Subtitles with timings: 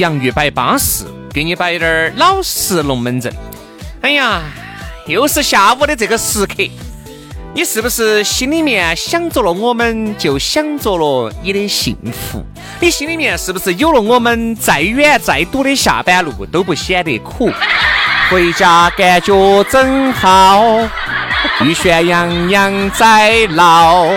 [0.00, 3.30] 洋芋摆巴适，给你摆点儿老实龙门阵。
[4.00, 4.40] 哎呀，
[5.06, 6.54] 又是下午的这个时刻，
[7.52, 12.42] 你是不是心里面想着了我们，就想着了你的幸福？
[12.80, 17.52] 你心里面是不是有了我们，再远再堵的下班路都不显得苦？
[18.30, 20.64] 回家感觉真好，
[21.60, 24.08] 玉轩洋洋在老。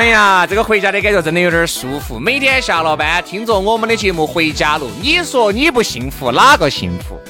[0.00, 2.18] 哎呀，这个回家的感觉真的有点舒服。
[2.18, 7.20] 每天下了班，听着我们的节目回家路，你说你不幸福，哪个幸福？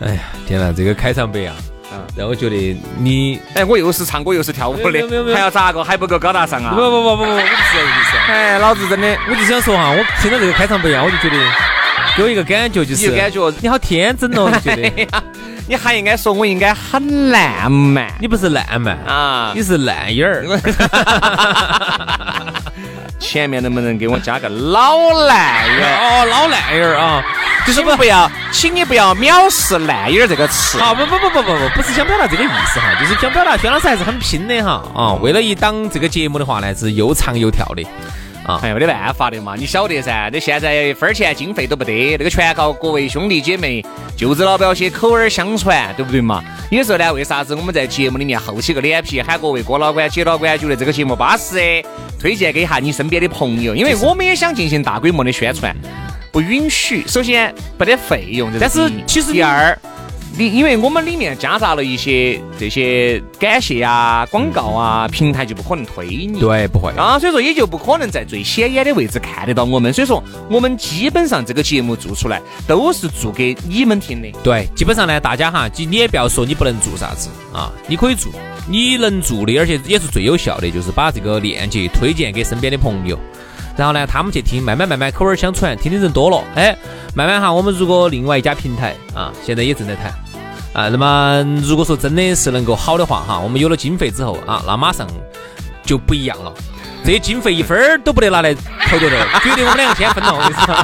[0.00, 1.54] 哎呀，天哪，这个开场白啊，
[2.16, 5.84] 让我觉得你，哎，我又是唱歌又是跳舞的，还要咋个？
[5.84, 6.70] 还不够高大上啊？
[6.74, 8.16] 不不不不不，我不是这意思。
[8.32, 11.36] 哎，老子真的，我就想说哈，我听到这个开场白啊，我就觉得
[12.16, 14.90] 给我一个感觉，就是感觉你好天真哦，觉得。
[15.68, 18.10] 你还应该说，我应该很烂漫。
[18.18, 20.46] 你不是烂漫啊，你是烂眼儿。
[23.20, 24.96] 前面能不能给我加个老
[25.26, 25.98] 烂眼儿？
[26.00, 27.22] 哦，老烂眼儿啊，
[27.66, 30.78] 就是不要，请你不要藐视烂眼儿这个词。
[30.78, 35.12] 好，不不不不不不，不是想表达这个意思哈，就是想表达薛老师还是很拼的哈啊。
[35.20, 37.82] 为了一档这个节目的话呢，是又唱又跳的。
[38.48, 40.30] 啊，还没得办法的嘛，你晓得噻？
[40.32, 43.84] 那现在分钱经费都不得，那个全靠各位兄弟姐妹、
[44.16, 46.42] 舅子老表些口耳相传，对不对嘛？
[46.70, 51.84] 有时候呢，为啥子我们在节目里面厚起个脸皮，喊各位哥老倌、姐老倌觉得这个节目巴适，
[52.18, 55.76] 推荐给一下你身边的朋友，因为我们也想进行大规模的宣传，
[56.32, 57.06] 不允许。
[57.06, 59.78] 首先不得费用，但是其实第二。
[60.36, 66.92] 你因为我们里面夹杂了一些这些感谢啊、广告啊，平台就不可能推你，对，不会。
[66.92, 78.30] 啊，所以说也就不可能在最显眼的位置看得到我们，所以说我们基本上这个节目做出来都是做给你们听的，对，基本上呢，大家哈，你也不要说你不能做啥子啊，你可以做，
[78.68, 83.18] 你能做的，而且也是最有效的，就是把这个链接推荐给身边的朋友。
[83.78, 86.76] 然后呢，他们去听，慢慢慢慢口耳相传，听的人多了，哎，
[87.14, 90.12] 慢慢哈，我们如果另外一家平台啊，现在也正在谈
[90.72, 95.06] 啊，那么如果说真的是能够好的话哈，我们有了经费之后啊，那马上
[95.84, 96.52] 就不一样了，
[97.04, 100.34] 这些经费一分儿都不得拿来投在这儿，决定我们两个先分了。
[100.34, 100.74] 我跟你说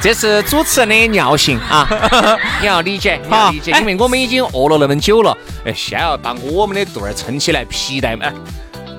[0.00, 1.86] 这是主持人的尿性啊，
[2.62, 5.36] 你要理解， 你要理解，因为我们已经饿了那么久了，
[5.66, 8.24] 哎，先要把我们的肚儿撑起来，皮带嘛。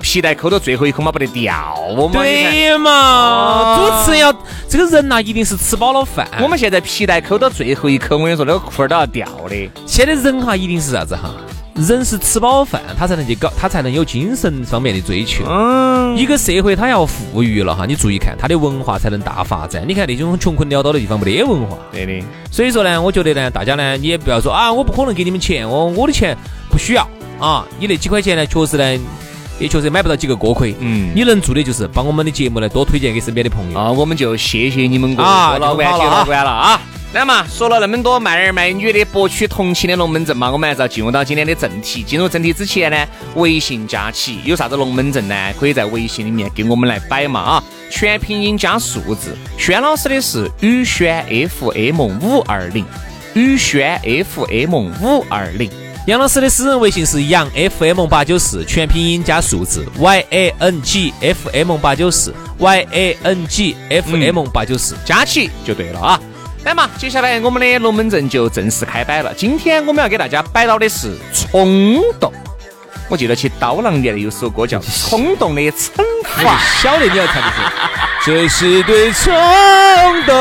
[0.00, 1.52] 皮带扣到最后一口嘛，不得掉
[1.96, 2.10] 嘛？
[2.12, 3.76] 对嘛？
[3.78, 4.34] 主持人要
[4.68, 6.28] 这个人呐，一定是吃饱了饭。
[6.40, 9.70] 我们现在皮带扣到最后一口，我跟你说，那个裤儿都要掉的。
[9.86, 11.30] 现在人哈，一定是啥子哈？
[11.76, 15.44] 人是吃饱饭，他才能去搞，他才能有精神方面的追求。
[15.48, 16.16] 嗯。
[16.16, 19.84] 一个社会，他要富裕了哈，你注意看，他的文化才能大发展。
[19.86, 21.78] 你看那种穷困潦倒的地方，没得文化。
[21.92, 22.26] 对的。
[22.50, 26.36] 所以说呢，我觉得呢，大家呢，你也不要说啊，我不可能给你们钱，我我的钱
[26.70, 27.64] 不需要啊。
[27.78, 29.00] 你那几块钱呢，确实呢。
[29.60, 36.80] 也确实买不到几个锅盔，嗯，你能做的就是把我们的节目呢多推荐给身边的朋友啊，我们就谢谢你们啊，老倌、姐老倌了啊。
[37.12, 42.04] 来嘛，说了那么多卖儿卖女的博取同情的龙门阵嘛，我们还是要进入到今天的正题。
[42.04, 42.96] 进入正题之前呢，
[43.34, 45.34] 微信加起有啥子龙门阵呢？
[45.58, 49.36] 可以在微信里面给我们来摆嘛啊，全拼音加数字。
[49.58, 52.86] 轩老师的是宇轩 FM 五二零，
[53.34, 55.68] 宇轩 FM 五二零。
[56.06, 64.46] 杨老师的私人微信是杨 FM 八九四，全拼音加数字 Y A N G F M 八九四 Y A N G F M
[64.46, 66.18] 八九四，加起就对了啊。
[66.64, 69.34] 来嘛，接下来我们的龙门阵就正式开摆了。
[69.34, 72.32] 今天我们要给大家摆到的是冲动。
[73.10, 74.78] 我记得去刀郎年的有首歌叫
[75.08, 75.90] 《冲动的惩
[76.24, 77.56] 罚》，晓得你要唱的是。
[78.22, 79.32] 这是对冲
[80.26, 80.36] 动。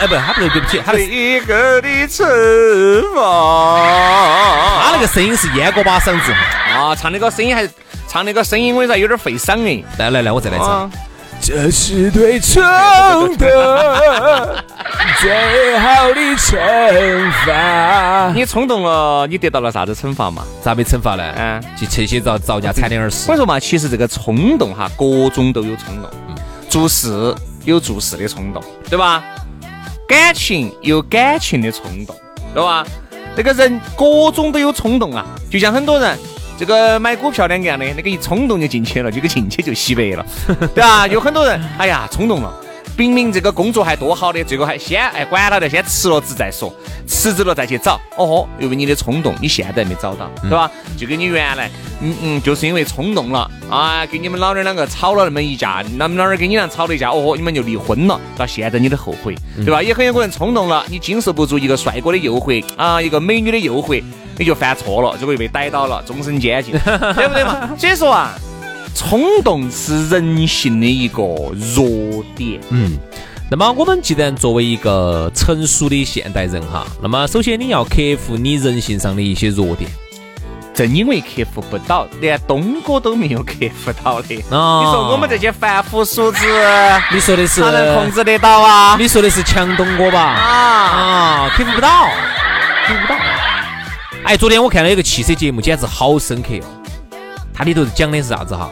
[0.00, 2.24] 哎，不，他不是对不起，他是一个的惩
[3.14, 4.84] 罚。
[4.84, 6.32] 他那个声音是烟锅巴嗓子
[6.74, 7.68] 啊，唱那个声音还
[8.08, 9.84] 唱那个声音，我跟你说有点费嗓哎。
[9.98, 10.90] 来来来，我再来唱。
[11.48, 12.62] 这是对冲
[13.38, 14.64] 的
[15.18, 18.30] 最好的惩罚。
[18.34, 20.44] 你冲动了，你得到了啥子惩罚嘛？
[20.62, 21.24] 咋没惩罚呢？
[21.38, 23.32] 嗯，去去些遭遭家惨点而死。
[23.32, 26.10] 我说嘛，其实这个冲动哈，各种都有冲动。
[26.68, 27.34] 做事
[27.64, 29.24] 有做事的冲动，对吧？
[30.06, 32.14] 感情有感情的冲动，
[32.52, 32.84] 对吧？
[33.34, 36.18] 这个人各种都有冲动啊，就像很多人。
[36.58, 40.26] 这个买股票两个样的，那个一冲动就进去了，这个进去就洗白了，
[40.74, 41.06] 对吧？
[41.06, 42.52] 有很多人，哎呀，冲动了。
[42.96, 46.74] 明明这个工作还多好的，最后还先哎管他的，先辞了职再说，
[47.06, 47.94] 辞职了再去找。
[48.16, 50.68] 哦豁，因为你的冲动，你现在没找到，对吧？
[50.96, 51.70] 就跟你原来，
[52.00, 58.20] 嗯嗯，就是因为冲动了啊，跟你们老娘两个吵了那么一架，那么老儿跟你俩吵了一架，哦豁，你们就离婚了。
[58.36, 59.32] 到现在你都后悔，
[59.64, 59.80] 对吧？
[59.80, 64.02] 也很有可能冲动了，你经受不住一个帅哥的诱惑啊，一个美女的诱惑，
[64.38, 67.70] 你就犯错了，结果又被逮到了，终身监禁，对不对嘛？
[67.76, 68.32] 所以说啊。
[68.94, 72.58] 冲动是人性的一个弱点。
[72.70, 72.98] 嗯，
[73.48, 79.88] 那么我们既然作为一个成熟的现代人哈，那么首先你要克服你人性上的一些弱点。
[80.74, 83.52] 正因为克服不到，连东哥都没有克
[83.84, 84.34] 服到的。
[84.50, 86.38] 哦，你说我们这些凡夫俗子，
[87.12, 88.96] 你说的是他能控制得到啊？
[88.98, 90.20] 你说的是强东哥吧？
[90.20, 92.08] 啊啊，克服不到，
[92.84, 93.18] 克服不到。
[94.28, 97.18] 哎，昨天我看了一个汽车节目，简直好深刻哦。
[97.50, 98.70] 它里头讲的是啥子哈？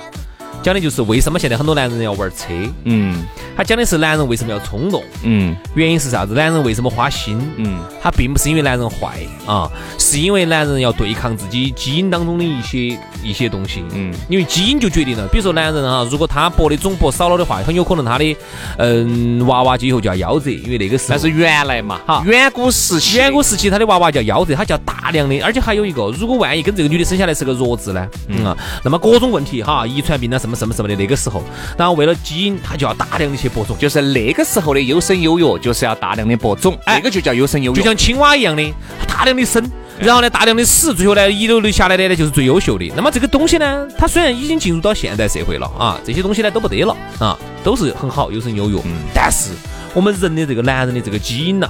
[0.62, 2.48] 讲的就是为什么现在很多男人要玩车？
[2.84, 3.24] 嗯，
[3.56, 5.02] 他讲的是男人为什么要冲动？
[5.22, 6.34] 嗯，原因是啥子？
[6.34, 7.40] 男人为什么花心？
[7.56, 13.84] 嗯，他并不是因为男人坏啊，是因为男人要对抗自己基因当中的一些一些东西。
[13.92, 18.36] 嗯，因为基因就决定了，比如说男人哈，如果他搏的总搏少了的话，很有可能他的
[18.78, 28.06] 嗯娃娃就以后就要夭折，因为那个是但是原来嘛，哈，远古时期，远古时期他的娃娃叫夭折，他叫大量的，而且还有一个，如果万一跟这个女的生下来是个弱智呢？
[28.26, 30.56] 嗯啊，那么各种问题哈，遗传病啊什么。
[30.56, 31.42] 什么什么的那个时候，
[31.76, 38.62] 然后为了基因，他就要大量的去播种，就是那个时候的优生优育，就是要大量的播种，那个就叫优生优育，就像青蛙一样的，
[39.08, 39.64] 大量的生，
[39.98, 42.90] 然后呢大量的死，最后呢遗留留下来的呢就是最优秀的。
[42.96, 48.78] 那么这个东西呢，它虽然已经进入到现代社会了啊，这些东西呢都不得了啊，都是很好优生优育，
[49.14, 49.50] 但是
[49.94, 51.68] 我们人的这个男人的这个基因呐。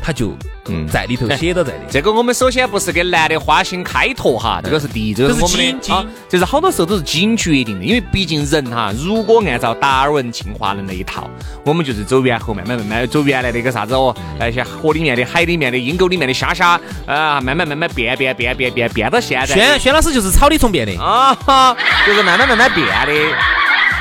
[0.00, 0.36] 他就
[0.68, 5.80] 嗯在里头写到在里， 这个我们首先不是给男的花心开拓哈，这个是第一，这是基因，
[6.28, 11.28] 这是好多时候都是基因决定的，因为毕竟人哈，如果按照达尔文进化论那一套，
[11.64, 19.46] 我们就是走猿猴，慢慢慢慢走原来那个啥子哦，那些河里面的、海里面的、阴沟里面的虾虾啊，慢慢慢慢变变变变变变到现在。
[19.46, 21.36] 轩轩老师就是草里虫变的啊，
[22.06, 23.12] 就是慢慢慢慢变的。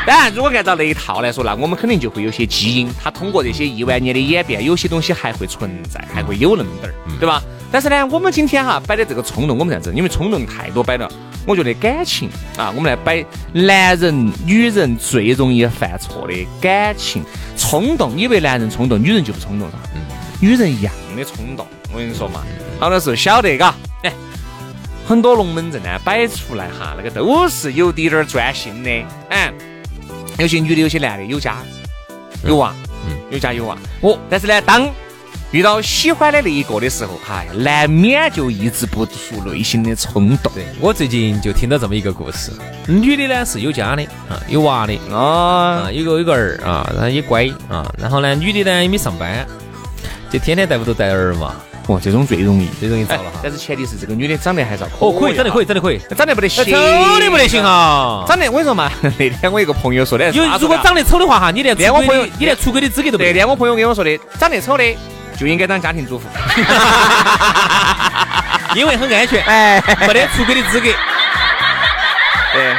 [0.06, 7.42] 当然，如果按照那一套来说，那我们肯定就会有些基因，它通过这些亿万年的演变，有些东西还会存在，还会有那么点儿，对吧？
[7.72, 11.10] 但是呢，我们今天哈摆的这个冲动，我们这样子，因为冲动太多摆了，
[11.46, 17.24] 我觉得感情啊，我们来摆男人、女人最容易犯错的感情
[17.56, 18.18] 冲动。
[18.18, 19.80] 以为男人冲动，女人就不冲动了？
[19.94, 20.02] 嗯，
[20.42, 21.66] 女人一样的冲动。
[21.94, 22.44] 我跟你说嘛，
[22.80, 24.12] 好多时候晓得嘎，哎，
[25.08, 28.90] 很多龙门阵呢摆出来哈，那个都是有点儿专心的，
[29.30, 29.71] 嗯。
[30.42, 31.58] 有些女的，有些男的，有家
[32.48, 32.74] 有娃，
[33.08, 33.78] 嗯，有家有娃。
[34.02, 34.90] 哦，但是呢，当
[35.52, 39.14] 遇到喜欢的那一个的时候，哎，难免就抑制不住
[39.46, 40.52] 内心的冲动。
[40.56, 42.52] 对我最近就听到这么一个故事，
[42.88, 49.46] 女的呢是有家的啊，有娃的啊，有个有个儿啊，然后也乖啊，然后呢，女的呢也没上班，
[50.32, 51.54] 就天天在屋头带儿嘛。
[51.88, 53.40] 哦，这种最容易，最容易遭了哈。
[53.44, 55.06] 但是前提是这个女的长得还是要可。
[55.06, 56.72] 哦，可以，长得可以，长得可以，长得不得行，丑
[57.20, 58.24] 的不得行哈。
[58.28, 63.32] 长得我跟你说嘛， 那天我一个朋友说的，有如果长得丑的话哈，你连连我朋友，你连出轨的资格都没有。
[63.32, 64.84] 那天我朋友跟我说的，长得丑的
[65.38, 66.26] 就应该当家庭主妇
[68.76, 70.88] 因为很安全，哎，没得出轨的资格。
[72.54, 72.74] 对。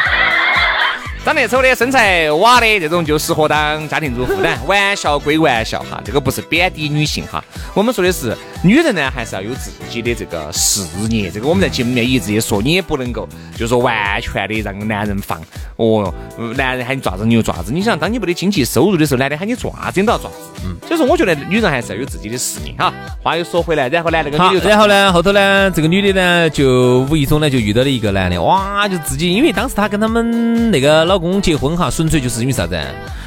[1.24, 4.58] 长得丑的、身材瓦的这种就适合当家庭主妇但。
[4.66, 7.40] 玩笑归玩笑哈，这个不是贬低女性哈。
[7.74, 11.30] 我们说的是女人呢，还是要有自己的这个事业。
[11.30, 15.40] 这个我们在节目里面一直也说，你也不能够就是说完全的让男人放
[15.76, 16.14] 哦，
[16.56, 17.72] 男人喊你爪子你就爪子。
[17.72, 20.36] 你想，当你没得经济收入的时候，男的喊你爪子你都要爪子。
[20.64, 20.76] 嗯。
[20.86, 22.92] 所以说，我觉得女人还是要有自己的事业哈。
[23.22, 31.02] 话又说回来，然后呢，那个女的，然后呢，后头呢，这个女的呢，就无意中呢就遇到了一个男的，哇，就自己，因为当时她跟他们那个。
[31.02, 32.80] 老公结婚哈，纯粹就是因为啥子？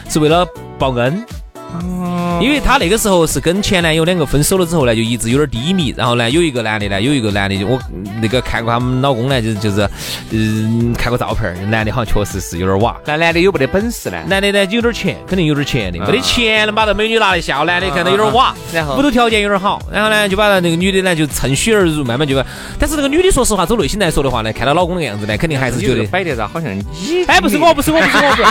[0.10, 0.48] 是为了
[0.80, 1.26] 报恩。
[2.42, 5.94] 因为她那个时候是跟前男友两个分手了之后呢，就一直有点低迷。
[5.98, 7.80] 然后呢，有一个男的呢，有一个男的，就我
[8.22, 9.88] 那个看过他们老公呢，就是就是，
[10.32, 12.96] 嗯，看过照片儿，男的好像确实是有点瓦。
[13.06, 14.18] 那男的有没得本事呢？
[14.28, 17.66] 男的呢有点钱，肯定有点钱的，没得钱能把这美女拿来笑。
[17.66, 22.36] 男的看到有点瓦，然后屋头条件有点好，然后呢就把那个女的呢就趁虚而入，慢慢就。
[22.80, 26.84] 但是那个女的说实话，走内心来说的话呢，看到老公那个样子呢，肯定还是觉得摆得着，好像你。
[27.28, 28.50] 哎，不是我，不是我，不是我， 不是，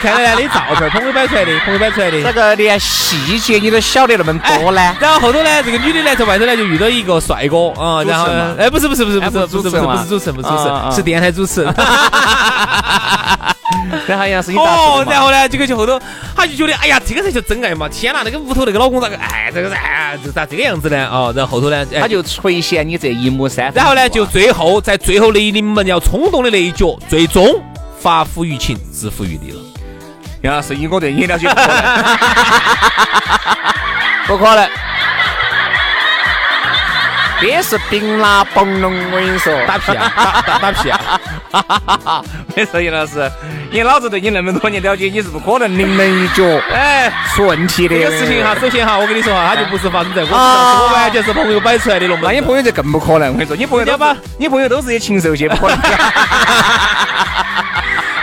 [0.00, 2.22] 看到男的照片，朋友摆出来的，朋友摆出来的。
[2.30, 2.78] 这个连
[3.26, 4.96] 细节你都晓得那么多呢？
[5.00, 8.26] 然后后头呢，这个女的呢，在外头呢就遇到一个 帅哥啊，然后
[8.58, 11.74] 哎，不是不是不是不是不是不是不是主持人，不是主持人，是电台主持人。
[14.06, 14.24] 然后
[14.56, 16.00] 哦，然后呢，这个就后头，
[16.36, 17.88] 他就觉得，哎呀，这个才叫真爱嘛！
[17.88, 21.08] 天哪，那个屋头那个老公咋个，哎，这个哎，这咋这个样子呢？
[21.10, 23.72] 哦，然后后头呢，他就垂涎你这一亩三。
[23.74, 27.62] 然后呢，就最后在最后那一临门要冲动的那一脚，最终
[27.98, 29.69] 发乎于情，止乎于理了。
[30.42, 31.48] 杨老师，以我对你了解，
[34.26, 34.68] 不可能。
[37.40, 41.20] 别是冰拉崩隆，我跟你说，打屁啊， 打打打屁啊！
[42.54, 43.30] 没事，杨老师，
[43.70, 47.98] 你老子对你那么多年了解，你是不可能临门一脚，哎，出问题的。
[47.98, 52.28] 这个事情哈，首先哈，我跟你说哈，它就不是发生在我身上，我完全是朋友摆出来的龙门。
[52.28, 55.78] 那你朋友就更不可能，我跟你说，你朋友都把，你朋友都是些禽兽些，不可能。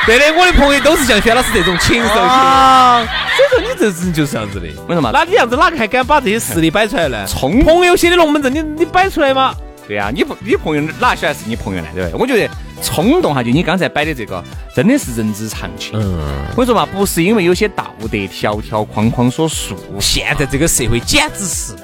[0.07, 5.11] 对的，我的朋友都是像轩老师这种禽兽啊，所以说你这人就是这样子的，为什么？
[5.13, 7.27] 那你样子哪个还敢把这些实力摆出来呢？
[7.27, 9.53] 冲朋友写的龙门阵，你你摆出来吗？
[9.85, 11.87] 对呀，你不你朋友哪晓得是你朋友呢？
[11.93, 12.19] 对不对？
[12.21, 12.49] 我觉得
[12.81, 14.41] 冲动哈，就你刚才摆的这个，
[14.73, 15.91] 真的是人之常情。
[15.93, 19.99] 嗯，我说嘛，不是因为有些道德条条框框所束缚。
[19.99, 21.75] 现在这个社会简直是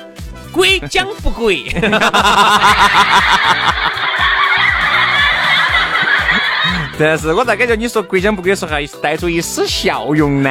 [0.50, 1.66] 鬼讲不鬼。
[6.98, 10.50] 但是我咋感觉你说国讲不国说还带出一丝笑容呢？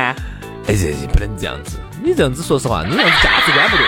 [0.66, 3.86] 哎，这不能这样子，你这样子说实话，你这样子价值观不对。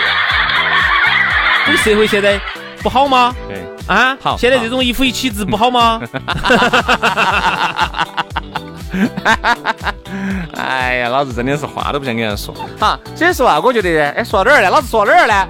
[1.65, 2.39] 这个社会现在
[2.81, 3.33] 不好吗？
[3.47, 4.37] 对啊，好。
[4.37, 6.01] 现在这种一夫一妻制不好吗？
[10.55, 12.55] 哎呀，老子真的是话都不想跟人说。
[12.79, 14.69] 好，所以说啊，我觉得，哎，说到哪儿呢？
[14.69, 15.47] 老子说到哪儿呢？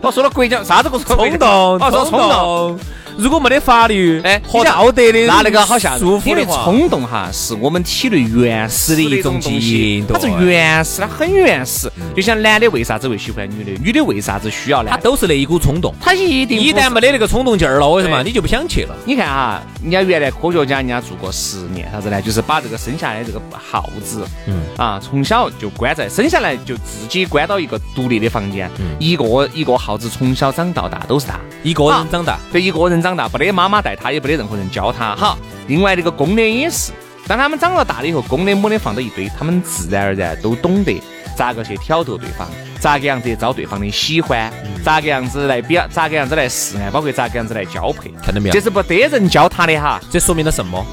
[0.00, 0.88] 我说到国家啥子？
[0.92, 2.78] 我说冲动，我说冲动。
[3.18, 11.90] 如果没得法律哎和道德的那那个好像束缚的冲动哈，是我们体内原始的一种基因，它是原始，它很原始。
[12.14, 14.90] 就像男的为啥子会喜欢女的，女的为啥子需要呢？
[14.90, 15.94] 它都是那一股冲动。
[16.00, 18.94] 他一定一旦没得那个冲动劲儿了，为什么你就不想去了？
[19.04, 22.20] 你看哈，人家原来科学家人家做过实验，啥子呢？
[22.20, 33.80] 就是把这个生下来这个耗子，嗯啊，从小就关在生下来就自己关到一个独立的房间，一个一个耗子从小长到大都是他一个人长大，对一个人长大，不得妈妈。
[33.80, 35.14] 带他也不得任何人教他。
[35.14, 36.90] 好，另外这个公的也是，
[37.28, 41.00] 当他们长了大了以后，公的母的放到一堆，他们自然而然都懂得
[41.36, 42.48] 咋个去挑逗对方，
[42.80, 48.10] 咋个样子招对方的喜欢，咋个样子来表，咋个样子来示爱，包括咋个样子来交配。
[48.24, 48.52] 看到没有？
[48.52, 50.00] 这是不得人教他的哈。
[50.10, 50.84] 这说明了什么？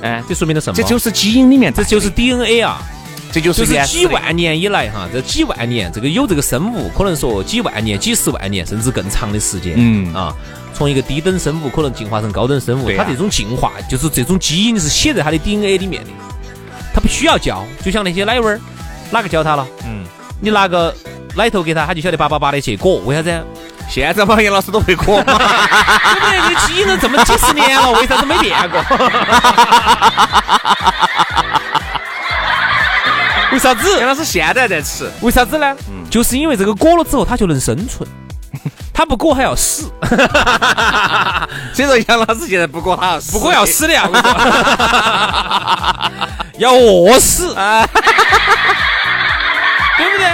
[0.00, 0.74] 哎，这说明了什么？
[0.74, 2.80] 这就是基因里面，这就是 DNA 啊。
[3.32, 9.74] 这就是几万年以来哈，这几万年，这个有这个生物，可能说几万年、几十万年，甚至更长的时间。
[9.76, 10.34] 嗯啊。
[10.74, 16.10] 从一个低等生物可能进化成高等生物，它这种进化就是这种基因是写在它的 DNA 里面的，
[16.94, 18.60] 它不需要教，就像那些奶味儿，
[19.10, 19.66] 哪个教它了？
[19.84, 20.04] 嗯，
[20.40, 20.94] 你拿个
[21.34, 23.44] 奶头给它，它就晓得叭叭叭的去裹，为啥子？
[23.88, 26.48] 现在嘛，杨老师都会裹， 对不对？
[26.48, 28.80] 你基因都这么几十年了，为啥子没变过？
[33.50, 33.98] 为啥子？
[33.98, 35.76] 杨老师现在在吃，为啥子呢？
[35.90, 38.08] 嗯，就是因为这个裹了之后，它就能生存。
[39.00, 39.90] 他不裹还要死，
[41.72, 44.06] 所以说杨老师现在不裹他要死，不裹要死的呀，
[46.58, 47.86] 要饿死， 对
[50.10, 50.26] 不对？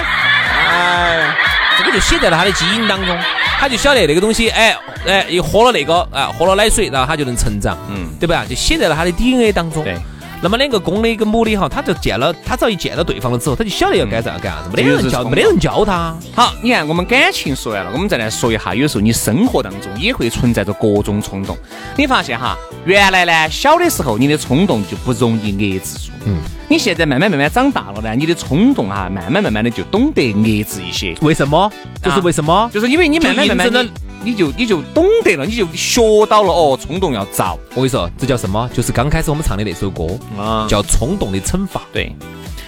[0.69, 1.33] 哎，
[1.77, 3.17] 这个就写在了他的基因当中，
[3.57, 4.75] 他就晓得那个东西，哎
[5.07, 8.43] 哎，一喝了那个，啊，喝了奶水，然后他就能成长，嗯，对吧？
[8.49, 9.81] 就写在了他的 DNA 当中。
[9.85, 9.97] 对。
[10.41, 16.15] 那么两个公的跟母的哈，他就见了，他只要一见到对方了之后，他就晓得要干啥干啥子，没得人教，没得人教他。
[16.35, 21.57] 好，你看我们感情说完了，我们再来说一下，有时候你生活当中也会存在着各种冲动。
[21.95, 26.37] 你发现哈，原来呢小的时候你的冲动就不容易遏制住，嗯，
[26.69, 31.15] 你现在慢慢慢慢长大了呢，你的冲动哈，慢慢慢慢的就懂得遏制一些。
[31.21, 31.71] 为什么？
[32.03, 32.69] 就是为什么？
[32.71, 33.85] 就是因为你慢慢慢慢的。
[34.27, 37.57] 你就你就懂得了，你就学到了哦，冲动要遭。
[37.69, 38.69] 我跟你说，这叫什么？
[38.73, 40.03] 就是刚开始我们唱的那首歌
[40.37, 41.79] 啊，叫《冲动的惩罚》。
[41.93, 42.13] 对，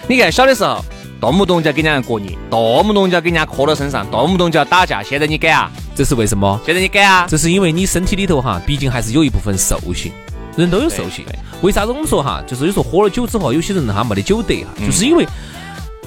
[0.08, 0.82] 你看小的时候，
[1.20, 5.04] 动不动就要跟人家过年，动不动就要跟人家磕到身上，动不动就要打架。
[5.04, 5.70] 现在你敢啊？
[5.94, 6.58] 这是为什么？
[6.66, 7.28] 现在你敢啊？
[7.30, 10.14] 这是因为你身体里头哈，毕竟还是有一部分兽性，
[10.56, 11.26] 人都有兽性。
[11.62, 15.28] 为啥子我们说哈，就是有时候喝了酒之后，有些人哈没得酒德哈，就是因为。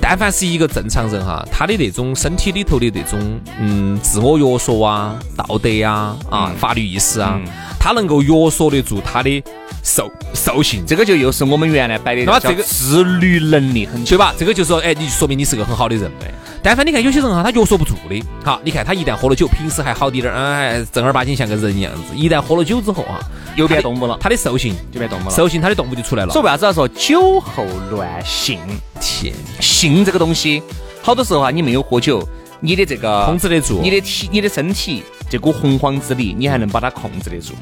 [0.04, 7.40] 但凡是一个正常人哈，他的那种身体里头的那种嗯自我约束啊、道德呀、啊法律意识啊，
[7.78, 9.42] 他能够约束得住他的
[9.85, 14.35] 兽兽性，这个就又是我们原来摆的，那么这个自律能力很强，对吧？
[14.37, 16.11] 这个就说，哎，你说明你是个很好的人。
[16.18, 16.35] 呗。
[16.64, 18.25] 但凡你看有些人哈，他约束不住的。
[18.44, 22.00] 好，你看他一旦喝了酒，平时还好滴点儿，嗯，正儿八经像个人一样子。
[22.16, 23.18] 一旦喝了酒之后啊，
[23.54, 26.32] 又变动物了，他的兽性就变动物了，兽性他的动物就出来了。
[26.32, 28.59] 所以为啥子要说酒后乱性？
[29.02, 30.62] 天，性这个东西，
[31.02, 32.26] 好多时候啊，你没有喝酒，
[32.61, 37.54] 你的这个控制得住，你的体，你的身体这股洪荒之力，你还能把它控制得住。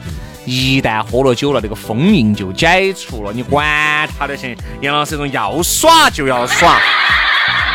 [0.45, 4.55] 一旦喝了酒了，这个封印就解除了，你管他的行。
[4.83, 6.79] 杨老师这种要耍就要耍。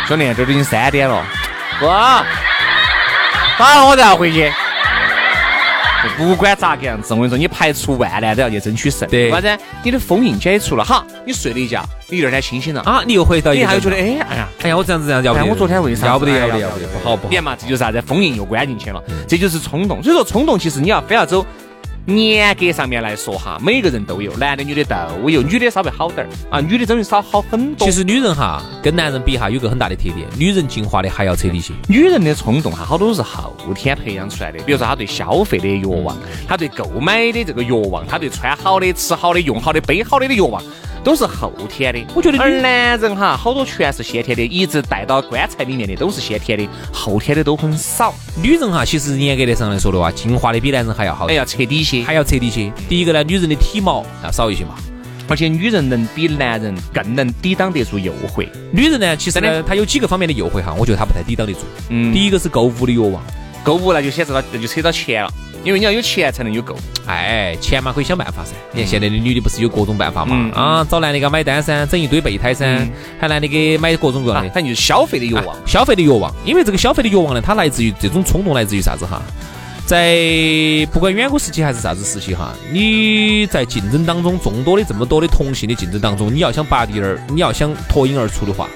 [0.08, 1.26] 兄弟，这都已经三点了，
[1.80, 1.88] 哥，
[3.58, 4.54] 打了我再要回去。
[6.18, 9.08] 不管咋个样子，我跟你说，你排除万难都要去争取胜。
[9.10, 9.64] 对，为啥子？
[9.84, 16.08] 你的封印解除了，好，你睡了一觉，你第二天清醒了啊，你又回到，你还觉得，哎，哎呀，哎呀，我这样子这样，要不得，我昨天为啥？
[16.08, 17.30] 要不得，要不得，要不得，不好不好。
[17.30, 18.02] 点嘛，这就是啥子？
[18.02, 20.02] 封印又关进去了，这就是冲动。
[20.04, 21.46] 所以说，冲动其实你要非要走。
[22.06, 27.88] 严格上面来说哈，每个人都有，男的女的都有，女的稍微好点儿啊，女的真的少好很多。
[27.88, 31.74] 其实女人哈跟男人比哈有个很大的特点，女人进化的还要彻底些。
[31.88, 36.16] 女人的冲动哈好多都是后天培养出来的，比如说她对消费的欲望，
[36.48, 40.62] 她对购买的这个欲望，她对穿好的、吃好的、用好的、背好的的欲望。
[41.06, 42.40] 都是后天的，我觉得。
[42.40, 48.12] 而男人哈，好多全是先天的，一直带到棺材里面的都是先天的，后天的都很少。
[48.42, 52.74] 女人哈，其实严格的上来说的话，进化的比男人还要好，还，要彻底些，还要彻底些。
[52.90, 54.74] 第一个呢，女人的体毛要少一些嘛，
[55.28, 58.44] 而且女人能比男人更能抵挡得住诱惑。
[58.72, 61.60] 女人呢，其实呢，她有几个方面的诱惑哈，我觉得她不太抵挡得住。
[61.90, 62.12] 嗯。
[62.12, 63.24] 第一个是购物的欲望，
[63.64, 65.32] 购物那就显示到，那就扯到钱了。
[65.66, 68.52] 因为你要有钱才能有够，哎，钱嘛可以想办法噻。
[68.72, 70.52] 你看现在的女的不是有各种办法嘛？
[70.54, 72.88] 啊，找男的给买单噻，整一堆备胎噻，
[73.20, 76.32] 还男的给买各种各样的，反正就是消费的欲望，消费的欲望。
[76.46, 79.20] 因为这个消费的欲望呢，它来自于这种冲动，来自于啥子哈？
[79.88, 88.68] 在不管远古时期还是啥子时期哈，你在竞争当中，众多的这么多的同性的竞争当中，你要想拔地而，你要想脱颖而出的话。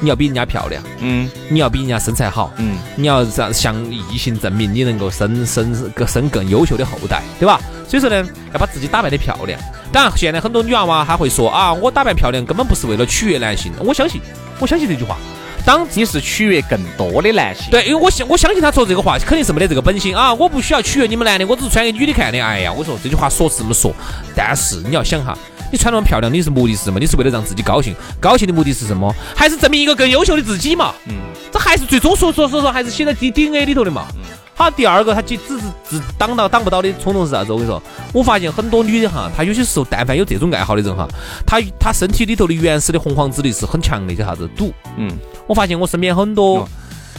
[0.00, 7.60] 你要比人家漂亮，嗯，你要比人家身材好，嗯，你要向向异性证明你能够生生更生更优秀的后代，对吧？
[7.88, 9.58] 所以说呢，要把自己打扮的漂亮。
[9.92, 13.72] 当然，现在很多女娃娃她会说啊，我打扮漂亮根本不是为了取悦男性。
[13.78, 14.20] 我相信，
[14.58, 15.16] 我相信这句话。
[15.64, 20.32] 当你是取悦更多的男性，对，因为我相我相信他说这个话肯定是没得这个本心啊。
[20.32, 22.38] 我不需要取悦你们男的，我只是穿给女的看的。
[22.44, 23.92] 哎呀，我说这句话说是这么说，
[24.34, 25.36] 但是你要想哈。
[25.70, 26.98] 你穿那么漂亮，你是目的是什么？
[26.98, 29.14] 你是为了让自己高兴，高兴的目的是什么？
[29.34, 30.94] 还是证明一个更优秀的自己嘛？
[31.06, 31.14] 嗯，
[31.52, 34.06] 这还是最终说说说说，还是写在 D D N A 里头的嘛。
[34.14, 34.22] 嗯
[34.58, 37.52] 好，第二个，他只只只挡到挡不到的冲动是啥子？
[37.52, 41.06] 我跟你说，我发现很多女的哈，她有些时候，但凡有这种爱好的人哈，
[41.46, 44.72] 她她身体里头的原始的洪荒之力是很强的，叫啥子赌？
[44.96, 45.10] 嗯，
[45.46, 46.66] 我发现我身边很多。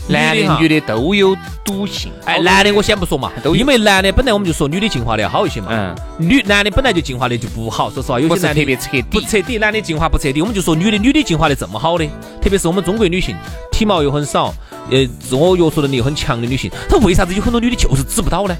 [0.08, 12.06] 男的女的都有赌性，哎，男的我先不说嘛，都因为男的本来我们就说女的进化的要好一些嘛，嗯，女男的本来就进化的就不好，说实话，有些男的特别彻底，不彻底，男的进化不彻底，我们就说女的，女的进化的这么好的，
[12.42, 13.36] 特别是我们中国女性，
[13.72, 14.54] 体毛又很少，
[14.90, 18.56] 呃，自我约束能力又很强的女性，她为啥子有很多女的就是指不到呢？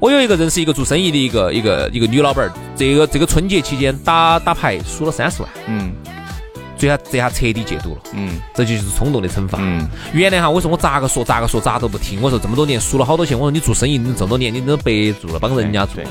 [0.00, 5.92] 我有一个认识一个做生意的一个一个一个女老板儿，这个这个春节期间打打牌输了三十万，嗯。
[6.80, 9.58] 最下这下彻底戒赌了，嗯，这就是冲动的惩罚。
[9.60, 12.22] 嗯，原来哈，我说我咋个说咋个说咋都不听。
[12.22, 16.02] 我说这么多年输了好多钱，我说你做生意你这么多年你都白做了，帮人家做。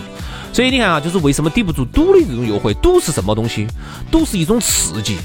[0.53, 2.71] 所以你看啊，就是为什么抵不住赌的这种诱惑？
[2.75, 3.65] 赌是什么东西？
[4.11, 5.17] 赌是一种刺激，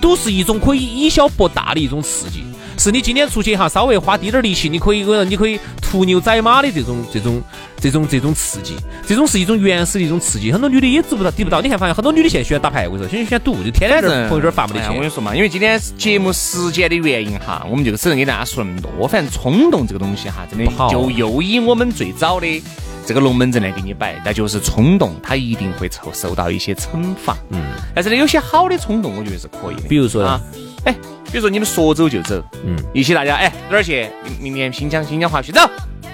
[0.00, 2.44] 赌是一种可以以小博大的一种刺激。
[2.78, 7.42] 是你今天出去哈，稍微花滴点儿力气，你可以，你可以屠牛宰马的这种、这种、
[7.80, 10.52] 这种、这种刺激，这种是一种原始的一种刺激。
[10.52, 11.60] 很多女的也知不到、抵不到。
[11.60, 14.90] 你看，发现很多女的现在喜欢打牌，我跟你说，喜欢喜欢赌，就天天在朋友圈发不得钱。
[14.90, 19.08] 我跟你说嘛，因为今天节目时间的原因哈，我们就只能给大家说那么多。
[19.08, 22.62] 反正冲动这个东西哈，真的就又以我们最早的
[23.04, 27.36] 这个龙门阵来给你摆，那就是冲动，它一定会受受到一些惩罚。
[27.50, 27.60] 嗯，
[27.94, 29.88] 但是呢，有些好的冲动，我觉得是可以的。
[29.88, 30.40] 比如说啊，
[30.84, 30.94] 哎。
[31.30, 34.08] 比如说你们说走就走，嗯，一起大家哎哪儿去？
[34.24, 35.60] 明明年新疆新疆滑雪走，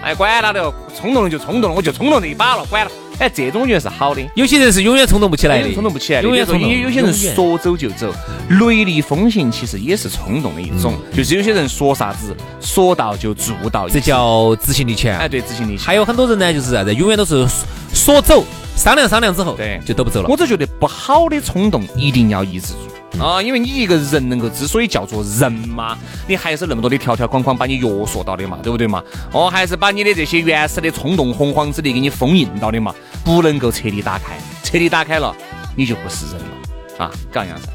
[0.02, 2.90] 哎管他的，冲动了就冲动了，我就冲动这一把了，管了。
[3.20, 4.20] 哎，这种我觉得是好的。
[4.34, 6.20] 有些人是永远冲动不起来的，冲动不起来。
[6.20, 6.68] 永远冲动。
[6.68, 8.12] 有有些人说走就走，
[8.48, 10.94] 雷厉风行其实也是冲动的一种。
[11.14, 15.16] 就是有些人说啥子说到就做到，这叫执行力强。
[15.16, 15.86] 哎，对，执行力强。
[15.86, 17.46] 还有很多人呢，就是啥子，永远都是
[17.92, 20.28] 说走，商量商量之后，对，就都不走了。
[20.28, 22.90] 我只觉得不好的冲动一定要抑制住。
[23.20, 25.96] 啊因为你一个人能够之所以叫做人嘛
[26.26, 29.02] 你还是那么多的条条框框把你约束到的嘛对不对嘛？
[29.32, 35.34] 哦还是把你的这些原始的冲动洪荒之力给你封印到的嘛不能够彻底打开彻底打开了
[35.76, 37.04] 你就不是人了。
[37.04, 37.68] 啊这样子。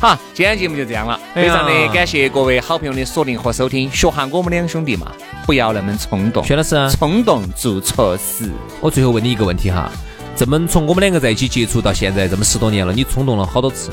[0.00, 1.18] 好今天节目就这样了。
[1.34, 5.10] 非常的感谢各位好朋友的锁定和收听学下我们两兄弟嘛
[5.46, 9.90] 不要那么冲动薛老师冲动做错事我最后问你一个问题哈
[10.36, 13.90] 这么从我们两个在一起接触到现在这么十多年了你冲动了好多次？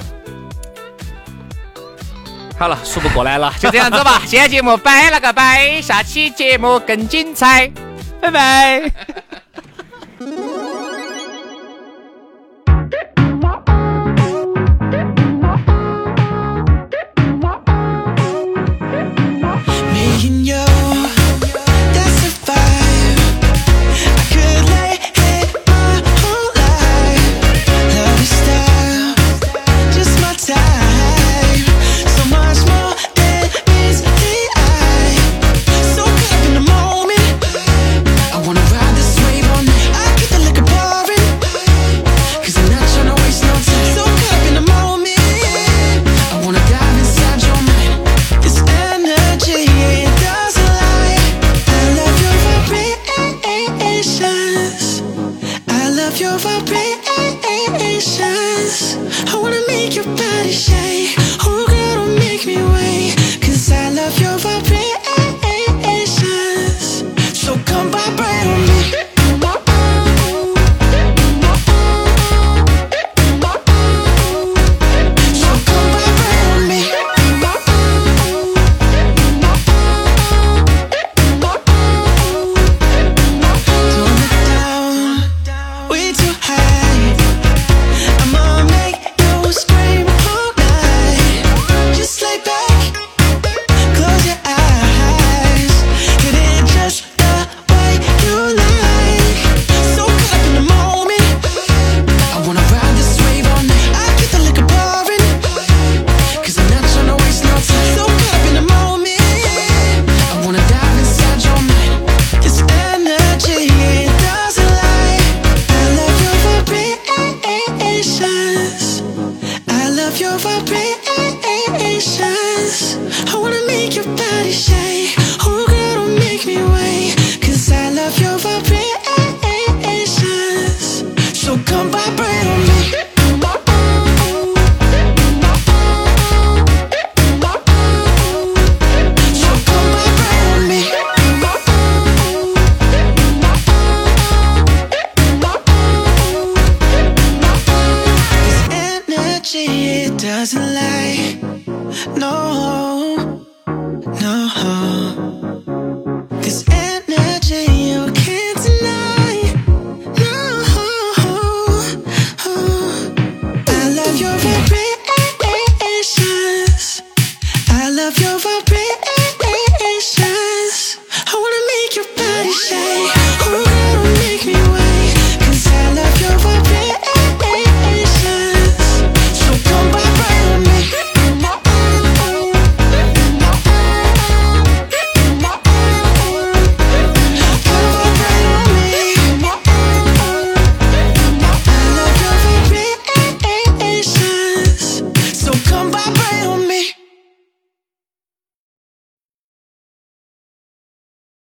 [2.62, 4.21] 好了数不过来了就这样子吧。
[4.30, 7.67] 今天节目拜了个拜下期节目更精彩。
[8.21, 9.28] 拜拜。